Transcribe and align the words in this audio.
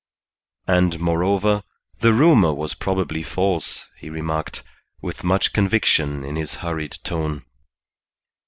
And, 0.65 0.99
moreover, 0.99 1.61
the 1.99 2.11
rumour 2.11 2.55
was 2.55 2.73
probably 2.73 3.21
false, 3.21 3.85
he 3.99 4.09
remarked, 4.09 4.63
with 4.99 5.23
much 5.23 5.53
conviction 5.53 6.23
in 6.23 6.35
his 6.37 6.55
hurried 6.65 6.93
tone. 7.03 7.45